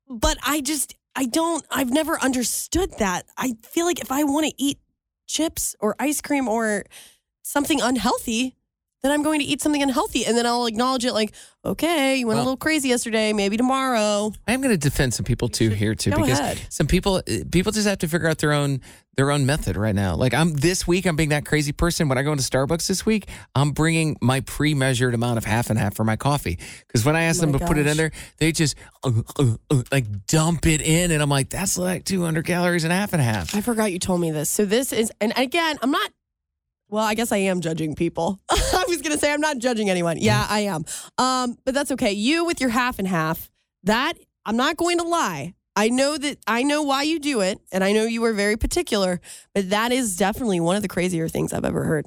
[0.09, 3.27] But I just, I don't, I've never understood that.
[3.37, 4.79] I feel like if I want to eat
[5.27, 6.85] chips or ice cream or
[7.43, 8.55] something unhealthy,
[9.01, 10.25] then I'm going to eat something unhealthy.
[10.25, 11.33] And then I'll acknowledge it like,
[11.63, 14.33] okay, you went Well- a little crazy yesterday, maybe tomorrow.
[14.47, 16.59] I am going to defend some people too here too Go because ahead.
[16.69, 18.81] some people uh, people just have to figure out their own
[19.15, 20.15] their own method right now.
[20.15, 23.05] Like I'm this week I'm being that crazy person when I go into Starbucks this
[23.05, 26.57] week, I'm bringing my pre-measured amount of half and half for my coffee
[26.87, 29.55] cuz when I ask Oh them to put it in there, they just uh, uh,
[29.69, 33.21] uh, like dump it in and I'm like that's like 200 calories and half and
[33.21, 33.53] half.
[33.55, 34.49] I forgot you told me this.
[34.49, 36.11] So this is, and again, I'm not.
[36.91, 38.39] Well, I guess I am judging people.
[38.99, 40.17] Was gonna say I'm not judging anyone.
[40.17, 40.85] Yeah, I am.
[41.17, 42.11] Um, but that's okay.
[42.11, 43.49] You with your half and half.
[43.83, 44.13] That
[44.45, 45.53] I'm not going to lie.
[45.75, 48.57] I know that I know why you do it, and I know you are very
[48.57, 49.21] particular.
[49.55, 52.05] But that is definitely one of the crazier things I've ever heard.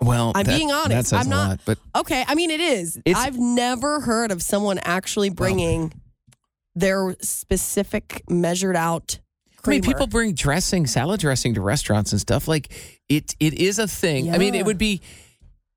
[0.00, 1.12] Well, I'm that- being honest.
[1.12, 2.98] I'm not- lot, but Okay, I mean it is.
[3.06, 5.92] I've never heard of someone actually bringing
[6.74, 9.18] their specific measured out.
[9.66, 12.46] I mean, people bring dressing, salad dressing to restaurants and stuff.
[12.48, 12.72] Like
[13.08, 14.32] it, it is a thing.
[14.32, 15.00] I mean, it would be,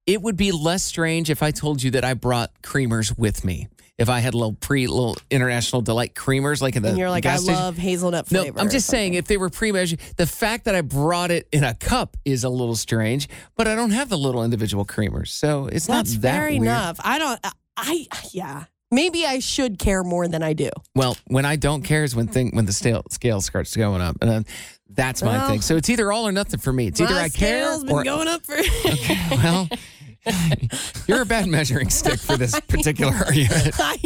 [0.07, 3.67] it would be less strange if I told you that I brought creamers with me.
[3.99, 7.25] if I had little pre little international delight creamers like in the and you're like,
[7.25, 7.53] I station.
[7.59, 8.55] love hazelnut flavor.
[8.55, 8.61] No.
[8.61, 11.73] I'm just saying if they were pre-measured, the fact that I brought it in a
[11.73, 15.87] cup is a little strange, but I don't have the little individual creamers, so it's
[15.87, 16.61] That's not that fair weird.
[16.63, 16.99] enough.
[17.03, 17.39] I don't.
[17.75, 18.63] I yeah.
[18.89, 20.69] Maybe I should care more than I do.
[20.95, 24.15] Well, when I don't care is when thing when the scale scale starts going up,
[24.21, 24.45] and then
[24.89, 25.61] that's my Well, thing.
[25.61, 26.87] So it's either all or nothing for me.
[26.87, 28.55] It's either I care or going up for.
[29.31, 29.67] well,
[31.07, 33.71] you're a bad measuring stick for this particular argument.
[33.79, 33.97] I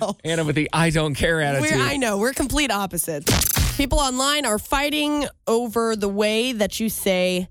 [0.00, 0.16] know.
[0.24, 1.78] Anna with the I don't care attitude.
[1.78, 2.18] We're, I know.
[2.18, 3.76] We're complete opposites.
[3.76, 7.48] People online are fighting over the way that you say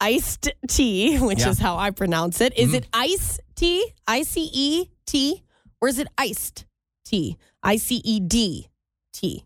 [0.00, 1.50] iced tea, which Yeah.
[1.50, 2.56] is how I pronounce it.
[2.56, 2.74] Is Mhm.
[2.74, 3.92] it ice tea?
[4.06, 5.42] I C E T?
[5.80, 6.66] Or is it iced
[7.04, 7.36] tea?
[7.62, 8.68] I C E D
[9.12, 9.44] T.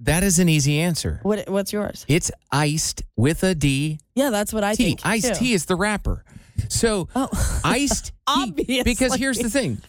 [0.00, 1.18] that is an easy answer.
[1.24, 2.04] What, what's yours?
[2.08, 3.98] It's iced with a D.
[4.14, 4.84] Yeah, that's what I tea.
[4.84, 5.00] think.
[5.04, 5.34] Iced too.
[5.34, 6.24] tea is the wrapper.
[6.68, 7.28] So Oh.
[7.64, 8.12] iced tea.
[8.26, 8.82] Obviously.
[8.82, 9.80] Because here's the thing.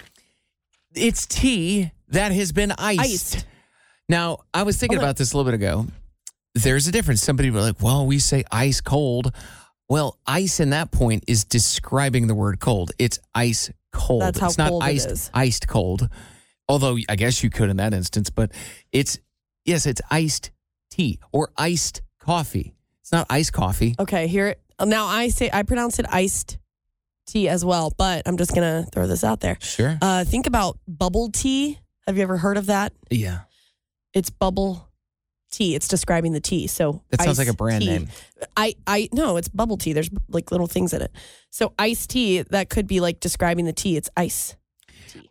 [0.95, 2.99] It's tea that has been iced.
[3.35, 3.45] Iced.
[4.07, 5.09] Now, I was thinking oh, Hold on.
[5.09, 5.85] about this a little bit ago.
[6.55, 7.21] There's a difference.
[7.21, 9.31] Somebody was like, well, we say ice cold.
[9.87, 12.91] Well, ice in that point is describing the word cold.
[12.97, 14.21] It's ice cold.
[14.23, 15.31] That's how it's not cold it iced, is.
[15.33, 16.09] iced cold.
[16.67, 18.51] Although I guess you could in that instance, but
[18.91, 19.19] it's
[19.65, 20.51] yes, it's iced
[20.91, 22.75] tea or iced coffee.
[23.01, 23.95] It's not iced coffee.
[23.99, 26.57] Okay, here now I say I pronounce it iced
[27.27, 29.57] tea as well, but I'm just gonna throw this out there.
[29.61, 29.97] Sure.
[30.01, 31.79] Uh, think about bubble tea.
[32.07, 32.93] Have you ever heard of that?
[33.09, 33.41] yeah.
[34.13, 34.89] It's bubble
[35.51, 35.75] tea.
[35.75, 36.65] It's describing the tea.
[36.65, 37.89] So That sounds like a brand tea.
[37.89, 38.07] name.
[38.57, 39.93] I I no, it's bubble tea.
[39.93, 41.11] There's like little things in it.
[41.51, 43.97] So iced tea that could be like describing the tea.
[43.97, 44.55] It's ice.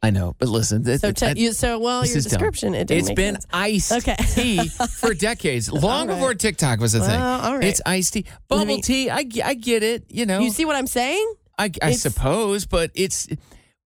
[0.02, 0.84] I know, but listen.
[0.84, 2.30] th- So th- te- you, so well, your is dumb.
[2.30, 3.46] description it didn't It's make been sense.
[3.52, 4.16] iced Okay.
[4.34, 6.14] tea for decades, long right.
[6.14, 7.20] before TikTok was a thing.
[7.20, 7.64] All right.
[7.64, 9.10] It's iced tea, Let bubble me- tea.
[9.10, 10.04] I, I get it.
[10.08, 11.34] You know, You see what I'm saying?
[11.58, 13.38] I, I suppose, but it's w-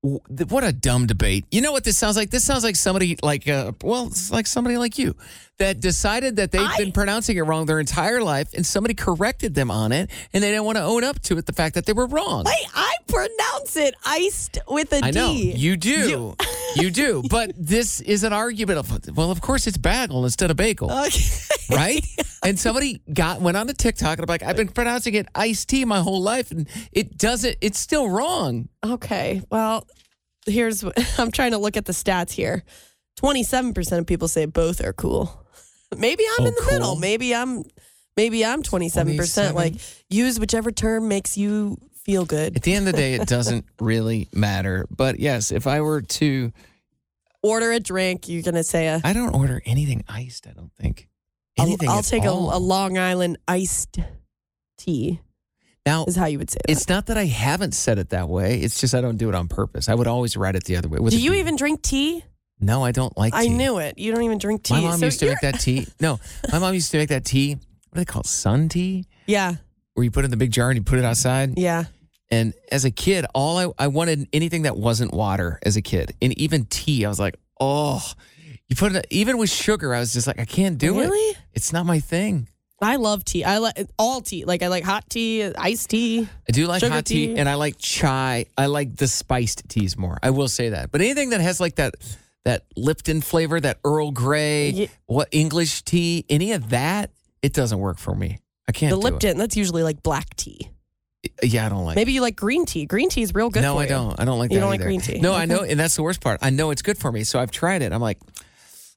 [0.02, 1.44] what a dumb debate.
[1.52, 2.30] You know what this sounds like?
[2.30, 5.14] This sounds like somebody like uh, well, it's like somebody like you
[5.58, 9.54] that decided that they've I- been pronouncing it wrong their entire life, and somebody corrected
[9.54, 11.86] them on it, and they didn't want to own up to it, the fact that
[11.86, 12.42] they were wrong.
[12.44, 15.06] Wait, I pronounce it iced with a D.
[15.06, 16.34] I know you do,
[16.76, 20.56] you, do, but this is an argument of well, of course it's bagel instead of
[20.56, 21.20] bagel, Okay.
[21.70, 22.04] right?
[22.44, 25.68] and somebody got went on to TikTok and I'm like, I've been pronouncing it iced
[25.68, 27.56] tea my whole life, and it doesn't.
[27.60, 28.68] It's still wrong.
[28.84, 29.42] Okay.
[29.50, 29.86] Well,
[30.46, 30.84] here's
[31.18, 32.62] I'm trying to look at the stats here.
[33.20, 35.44] 27% of people say both are cool.
[35.96, 36.96] Maybe I'm Oh, in the middle.
[36.96, 37.64] Maybe I'm
[38.16, 38.92] maybe I'm 27%.
[39.04, 39.54] 27?
[39.54, 39.74] Like
[40.08, 42.56] use whichever term makes you feel good.
[42.56, 44.86] At the end of the day, it doesn't really matter.
[44.90, 46.52] But yes, if I were to,
[47.44, 50.46] Order a drink, you're going to say a I don't order anything iced.
[50.46, 51.08] I don't think
[51.58, 51.88] anything.
[51.88, 53.98] I'll at take a, a Long Island iced
[54.78, 55.20] tea
[55.86, 56.04] now.
[56.06, 56.70] is how you would say that.
[56.72, 58.60] It's not that I haven't said it that way.
[58.60, 59.88] It's just I don't do it on purpose.
[59.88, 60.98] I would always write it the other way.
[61.10, 62.24] Do you even drink tea?
[62.60, 63.34] No, I don't like.
[63.34, 63.98] I knew it.
[63.98, 64.74] You don't even drink tea.
[64.74, 65.86] My mom So used to you're- make that tea.
[66.00, 66.20] No,
[66.52, 67.54] my mom used to make that tea.
[67.54, 68.26] What do they call it?
[68.26, 69.56] Sun tea, Yeah.
[69.94, 71.58] where you put it in the big jar and you put it outside.
[71.58, 71.84] Yeah.
[72.30, 76.14] And as a kid, all I, I wanted anything that wasn't water as a kid,
[76.22, 77.04] and even tea.
[77.04, 78.02] I was like, oh,
[78.72, 79.94] you put it even with sugar.
[79.94, 81.04] I was just like, I can't do it.
[81.04, 81.36] Really?
[81.52, 82.48] It's not my thing.
[82.80, 83.44] I love tea.
[83.44, 84.44] I like all tea.
[84.46, 86.26] Like I like hot tea, iced tea.
[86.48, 87.36] I do like Sugar hot tea, tea.
[87.38, 88.46] and I like chai.
[88.56, 90.18] I like the spiced teas more.
[90.22, 90.90] I will say that.
[90.90, 91.94] But anything that has like that
[92.44, 97.10] that Lipton flavor, that Earl Grey, Ye- what English tea, any of that,
[97.42, 98.38] it doesn't work for me.
[98.66, 98.90] I can't.
[98.90, 99.10] the do it.
[99.12, 100.70] Lipton, that's usually like black tea.
[101.40, 101.94] Yeah, I don't like.
[101.94, 102.86] Maybe you like green tea.
[102.86, 103.90] Green tea is real good no, I you.
[103.90, 104.18] don't.
[104.18, 104.62] I don't like You that.
[104.62, 105.20] don't like green tea?
[105.20, 106.40] No, I know, and that's the worst part.
[106.42, 107.92] I know it's good for me, so I've tried it.
[107.92, 108.18] I'm like,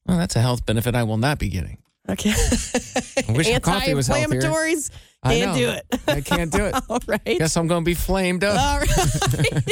[0.06, 1.78] well, that's a health benefit I will not be getting.
[2.08, 2.30] Okay.
[2.32, 4.36] I wish the coffee was healthier.
[4.36, 4.92] Anti-inflammatories.
[5.24, 5.58] I Can't know.
[5.58, 6.02] do it.
[6.08, 6.76] I can't do it.
[6.90, 7.24] All right.
[7.26, 8.60] Guess I'm going to be flamed up.
[8.60, 9.66] All right.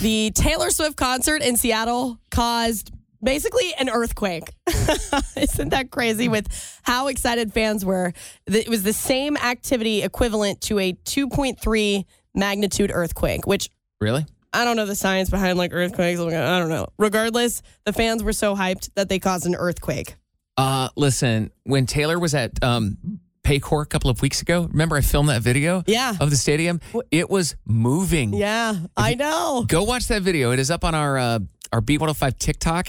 [0.00, 2.90] the Taylor Swift concert in Seattle caused
[3.22, 4.48] basically an earthquake.
[5.36, 6.46] Isn't that crazy with
[6.84, 8.14] how excited fans were?
[8.46, 13.68] It was the same activity equivalent to a 2.3 magnitude earthquake, which
[14.00, 14.24] Really?
[14.54, 16.20] I don't know the science behind like earthquakes.
[16.20, 16.86] I don't know.
[16.98, 20.14] Regardless, the fans were so hyped that they caused an earthquake.
[20.56, 22.96] Uh, listen, when Taylor was at um,
[23.42, 26.14] Paycor a couple of weeks ago, remember I filmed that video Yeah.
[26.20, 26.80] of the stadium?
[27.10, 28.32] It was moving.
[28.32, 29.64] Yeah, I know.
[29.66, 30.52] Go watch that video.
[30.52, 31.38] It is up on our uh,
[31.72, 32.88] our B105 TikTok.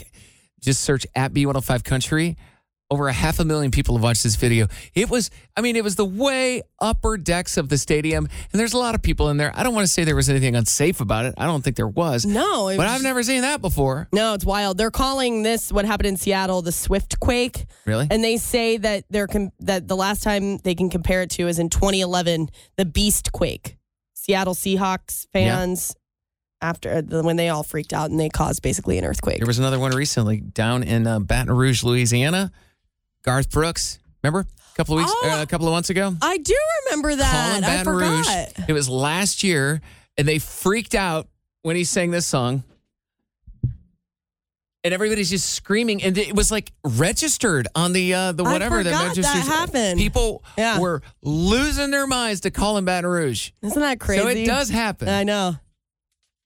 [0.61, 2.37] Just search at B105 Country.
[2.95, 4.67] Over a half a million people have watched this video.
[4.93, 8.71] It was, I mean, it was the way upper decks of the stadium, and there's
[8.71, 9.51] a lot of people in there.
[9.53, 11.33] I don't want to say there was anything unsafe about it.
[11.37, 12.25] I don't think there was.
[12.25, 14.07] No, but was- I've never seen that before.
[14.13, 14.77] No, it's wild.
[14.77, 17.65] They're calling this what happened in Seattle the Swift quake.
[17.85, 18.07] Really?
[18.09, 21.49] And they say that they're com- that the last time they can compare it to
[21.49, 23.75] is in 2011, the Beast quake.
[24.13, 25.93] Seattle Seahawks fans
[26.61, 29.39] after uh, when they all freaked out and they caused basically an earthquake.
[29.39, 32.53] There was another one recently down in uh, Baton Rouge, Louisiana.
[33.25, 35.29] Garth Brooks, remember a couple of weeks, Oh.
[35.39, 36.15] uh, a couple of months ago.
[36.21, 37.61] I do remember that.
[37.61, 38.27] Callin' I forgot.
[38.57, 38.69] Rouge.
[38.69, 39.81] It was last year,
[40.17, 41.27] and they freaked out
[41.63, 42.63] when he sang this song.
[44.83, 49.07] And everybody's just screaming, and it was like registered on the uh, the whatever that
[49.07, 49.47] registers.
[49.47, 49.97] happened.
[49.99, 50.77] People Yeah.
[50.79, 53.49] were losing their minds to Callin' Baton Rouge.
[53.63, 54.21] Isn't that crazy?
[54.21, 55.09] So it does happen.
[55.09, 55.55] I know.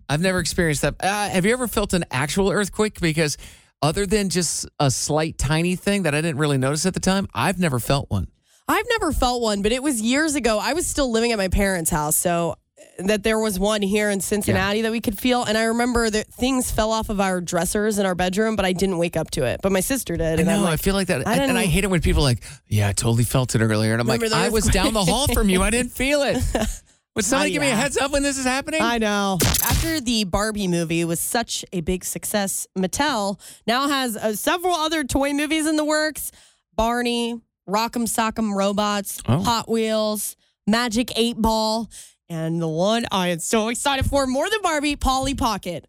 [0.08, 0.96] I've never experienced that.
[1.02, 3.02] Uh, have you ever felt an actual earthquake?
[3.02, 3.38] Because
[3.82, 7.28] other than just a slight, tiny thing that I didn't really notice at the time,
[7.34, 8.28] I've never felt one.
[8.68, 10.60] I've never felt one, but it was years ago.
[10.62, 14.12] I was still living at my parents' house, so eh, that there was one here
[14.12, 15.44] in Cincinnati that we could feel.
[15.44, 18.74] And I remember that things fell off of our dressers in our bedroom, but I
[18.74, 19.62] didn't wake up to it.
[19.64, 20.40] But my sister did.
[20.40, 20.68] I know.
[20.68, 22.90] I feel like that, I and, and I hate it when people are like, "Yeah,
[22.90, 25.50] I totally felt it earlier," and I'm Remember like, "I was down the hall from
[25.50, 25.64] you.
[25.64, 26.38] I didn't feel it."
[27.20, 28.82] Would somebody give me a heads up when this is happening?
[28.82, 29.40] I know.
[29.66, 35.04] After the Barbie movie was such a big success, Mattel now has uh, several other
[35.04, 36.32] toy movies in the works
[36.78, 39.44] Barney, Rock'em Sock'em Robots, Oh.
[39.44, 41.90] Hot Wheels, Magic 8 Ball,
[42.30, 45.88] and the one I am so excited for more than Barbie, Polly Pocket.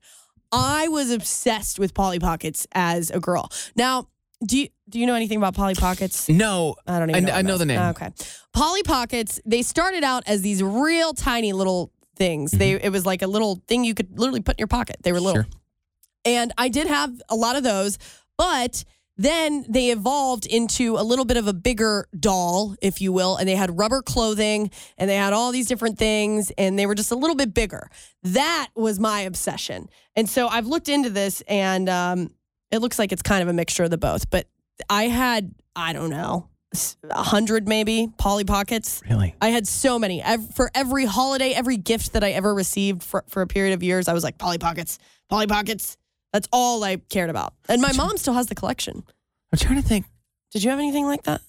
[0.51, 3.53] I was obsessed with Polly Pockets as a girl.
[3.77, 4.09] Now,
[4.45, 6.29] do you do you know anything about Polly Pockets?
[6.29, 7.35] no, I don't even I, know.
[7.35, 7.81] I know the name.
[7.81, 8.11] Okay.
[8.53, 12.51] Polly Pockets, they started out as these real tiny little things.
[12.51, 14.97] They it was like a little thing you could literally put in your pocket.
[15.03, 15.43] They were little.
[15.43, 15.51] Sure.
[16.25, 17.99] And I did have a lot of those,
[18.37, 18.85] but
[19.17, 23.47] then they evolved into a little bit of a bigger doll, if you will, and
[23.47, 27.11] they had rubber clothing and they had all these different things and they were just
[27.11, 27.91] a little bit bigger.
[28.23, 29.91] That was my obsession.
[30.17, 32.31] And so I've looked into this and um,
[32.71, 34.47] it looks like it's kind of a mixture of the both, but
[34.89, 36.49] I had, I don't know,
[37.11, 39.03] a hundred maybe Polly Pockets.
[39.09, 39.35] Really?
[39.41, 40.23] I had so many.
[40.55, 44.09] For every holiday, every gift that I ever received for, for a period of years,
[44.09, 45.97] I was like, Polly Pockets, Polly Pockets.
[46.33, 47.55] That's all I cared about.
[47.69, 49.03] And my mom still has the collection.
[49.53, 50.07] I'm trying to think.
[50.53, 51.41] Did you have anything like that?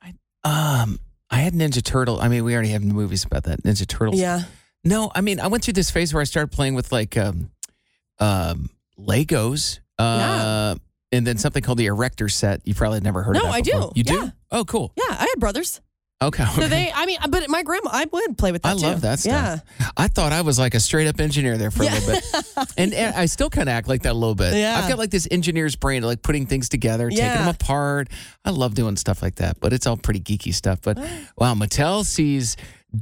[0.00, 0.14] I,
[0.44, 2.20] um, I had Ninja Turtle.
[2.20, 3.64] I mean, we already have movies about that.
[3.64, 4.20] Ninja Turtles.
[4.20, 4.42] Yeah.
[4.84, 7.50] No, I mean, I went through this phase where I started playing with like um,
[8.20, 9.80] um, Legos.
[9.98, 10.74] Uh,
[11.10, 12.60] And then something called the Erector set.
[12.66, 13.72] You probably never heard of No, I do.
[13.72, 13.92] before.
[13.94, 14.12] You Yeah.
[14.12, 14.32] do?
[14.50, 14.92] Oh, cool.
[14.96, 15.80] Yeah, I had brothers.
[16.20, 16.44] Okay.
[16.56, 18.86] So they, I mean, but my grandma, I would play with that I too.
[18.86, 19.62] love that stuff.
[19.78, 19.86] Yeah.
[19.96, 22.24] I thought I was like a straight up engineer there for a little bit.
[22.76, 24.52] And, and I still kind of act like that a little bit.
[24.54, 24.78] Yeah.
[24.82, 28.08] I've got like this engineer's brain, like putting things together, taking them apart.
[28.44, 30.80] I love doing stuff like that, but it's all pretty geeky stuff.
[30.82, 30.98] But
[31.38, 32.56] wow, Mattel sees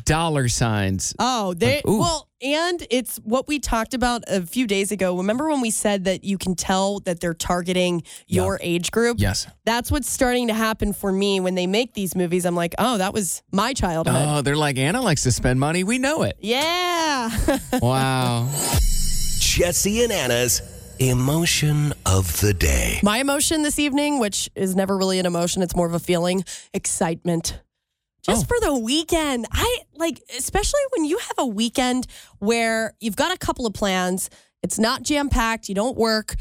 [0.04, 1.14] dollar signs.
[1.18, 5.16] Oh, they Like, well, and it's what we talked about a few days ago.
[5.16, 9.18] Remember when we said that you can tell that they're targeting your age group?
[9.20, 9.46] Yes.
[9.64, 12.44] That's what's starting to happen for me when they make these movies.
[12.44, 14.14] I'm like, oh, that was my childhood.
[14.16, 15.84] Oh, they're like, Anna likes to spend money.
[15.84, 16.36] We know it.
[16.40, 17.30] Yeah.
[17.80, 18.48] Wow.
[19.38, 20.60] Jesse and Anna's
[20.98, 23.00] emotion of the day.
[23.02, 26.44] my emotion this evening, which is never really an emotion, it's more of a feeling,
[26.74, 27.60] excitement.
[28.26, 28.48] Just Oh.
[28.48, 29.46] for the weekend.
[29.52, 32.06] I like, especially when you have a weekend
[32.38, 34.28] where you've got a couple of plans,
[34.62, 36.34] it's not jam packed, you don't work.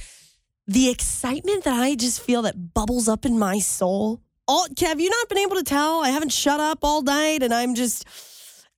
[0.68, 4.22] The excitement that I just feel that bubbles up in my soul.
[4.48, 6.04] All, have you not been able to tell?
[6.04, 8.06] I haven't shut up all night and I'm just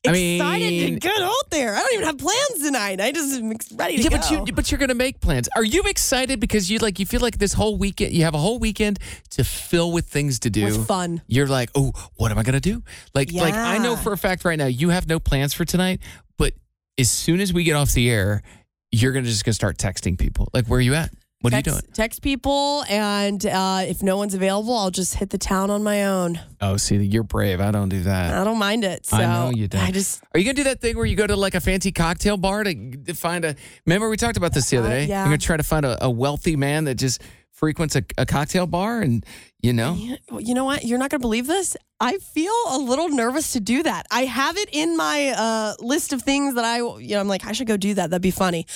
[0.05, 1.75] I excited mean- to get out there.
[1.75, 3.01] I don't even have plans tonight.
[3.01, 4.17] I just am ready to Yeah, go.
[4.17, 5.49] but you but you're gonna make plans.
[5.55, 8.37] Are you excited because you like you feel like this whole weekend you have a
[8.37, 8.99] whole weekend
[9.31, 11.21] to fill with things to do With fun.
[11.27, 12.83] You're like, oh, what am I gonna do?
[13.13, 15.99] Like like I know for a fact right now you have no plans for tonight,
[16.37, 16.53] but
[16.97, 18.43] as soon as we get off the air,
[18.91, 20.47] you're gonna just gonna start texting people.
[20.53, 21.11] Like, where are you at?
[21.41, 21.93] What text, are you doing?
[21.93, 26.05] Text people, and uh, if no one's available, I'll just hit the town on my
[26.05, 26.39] own.
[26.59, 27.61] Oh, see, you're brave.
[27.61, 28.33] I don't do that.
[28.33, 29.05] I don't mind it.
[29.05, 29.81] So I know you don't.
[29.81, 31.91] I just Are you gonna do that thing where you go to like a fancy
[31.91, 33.55] cocktail bar to, find a?
[33.85, 35.05] Remember we talked about this the other Uh, day.
[35.05, 35.19] yeah.
[35.19, 37.21] You're gonna try to find a, a wealthy man that just
[37.51, 39.23] frequents a, a cocktail bar, and
[39.61, 39.93] you know,
[40.39, 40.85] you know what?
[40.85, 41.75] You're not going to believe this.
[41.99, 44.05] I feel a little nervous to do that.
[44.11, 47.43] I have it in my uh, list of things that I, you know, I'm like,
[47.47, 48.11] I should go do that.
[48.11, 48.67] That'd be funny.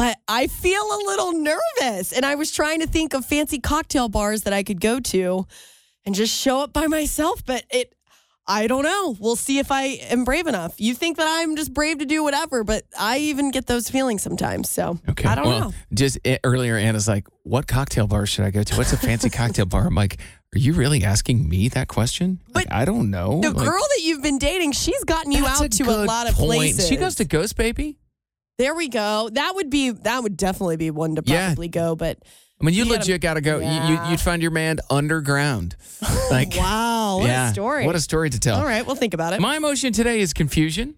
[0.00, 2.12] But I feel a little nervous.
[2.12, 5.46] And I was trying to think of fancy cocktail bars that I could go to
[6.06, 7.44] and just show up by myself.
[7.44, 7.94] But it,
[8.46, 9.14] I don't know.
[9.20, 10.80] We'll see if I am brave enough.
[10.80, 14.22] You think that I'm just brave to do whatever, but I even get those feelings
[14.22, 14.70] sometimes.
[14.70, 15.28] So okay.
[15.28, 15.74] I don't well, know.
[15.92, 18.76] Just eh, earlier, Anna's like, "What cocktail bar should I go to?
[18.76, 20.18] What's a fancy cocktail bar?" I'm like,
[20.54, 23.42] "Are you really asking me that question?" Like, I don't know.
[23.42, 26.36] The Like, girl that you've been dating, she's gotten you out to a lot of
[26.36, 26.56] point.
[26.56, 26.88] places.
[26.88, 27.98] She goes to Ghost Baby.
[28.60, 29.30] There we go.
[29.32, 31.46] That would be that would definitely be one to Yeah.
[31.46, 31.96] probably go.
[31.96, 32.18] But
[32.60, 33.56] I mean, you, You legit got to go.
[33.58, 34.10] You, you, Yeah.
[34.10, 35.76] you'd find your man underground.
[36.30, 37.86] Like, wow, what yeah, a story!
[37.86, 38.58] What a story to tell.
[38.58, 39.40] All right, we'll think about it.
[39.40, 40.94] My emotion today is confusion.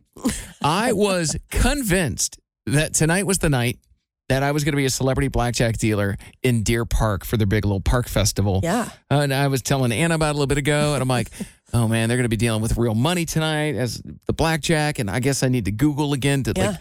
[0.61, 3.79] I was convinced that tonight was the night
[4.29, 7.47] that I was going to be a celebrity blackjack dealer in Deer Park for their
[7.47, 8.61] big little park festival.
[8.63, 8.89] Yeah.
[9.11, 11.29] Uh, and I was telling Anna about it a little bit ago, and I'm like,
[11.73, 15.09] oh man, they're going to be dealing with real money tonight as the blackjack, and
[15.11, 16.71] I guess I need to Google again to Yeah.
[16.73, 16.81] like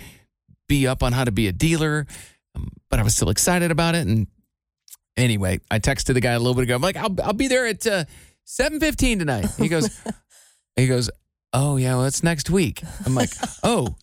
[0.71, 2.07] be up on how to be a dealer.
[2.55, 4.27] Um, but I was still excited about it, and
[5.17, 6.75] anyway, I texted the guy a little bit ago.
[6.75, 8.05] I'm like, I'll I'll be there at uh,
[8.47, 9.47] 7:15 tonight.
[9.57, 9.89] He goes,
[10.77, 11.09] he goes,
[11.51, 12.81] oh yeah, well it's next week.
[13.05, 13.31] I'm like,
[13.63, 13.95] oh.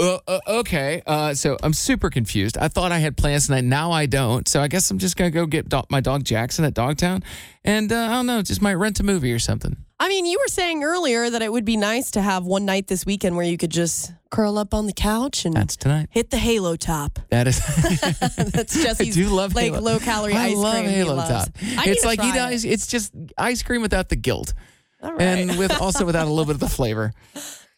[0.00, 2.58] Uh, uh, okay, uh, so I'm super confused.
[2.58, 3.62] I thought I had plans tonight.
[3.62, 4.48] Now I don't.
[4.48, 7.22] So I guess I'm just gonna go get do- my dog Jackson at Dogtown,
[7.62, 9.76] and uh, I don't know, just might rent a movie or something.
[10.04, 12.88] I mean, you were saying earlier that it would be nice to have one night
[12.88, 16.08] this weekend where you could just curl up on the couch and That's tonight.
[16.10, 17.20] hit the Halo top.
[17.30, 17.58] That is.
[18.36, 19.80] That's Jesse's I do love like Halo.
[19.80, 20.88] low calorie I ice love cream.
[20.88, 21.28] he Halo loves.
[21.30, 21.48] Top.
[21.78, 22.64] I It's like you it.
[22.64, 24.54] It's just ice cream without the guilt,
[25.02, 25.20] All right.
[25.22, 27.12] and with also without a little bit of the flavor.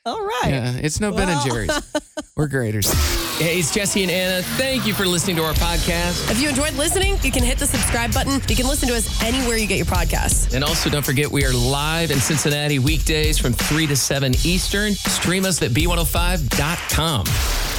[0.06, 0.50] All right.
[0.50, 1.70] Yeah, it's no Ben and Jerry's.
[2.36, 2.92] We're graders.
[3.38, 4.42] Hey, it's Jesse and Anna.
[4.42, 6.30] Thank you for listening to our podcast.
[6.30, 8.34] If you enjoyed listening, you can hit the subscribe button.
[8.46, 10.54] You can listen to us anywhere you get your podcasts.
[10.54, 14.92] And also, don't forget, we are live in Cincinnati weekdays from 3 to 7 Eastern.
[14.92, 17.73] Stream us at b105.com.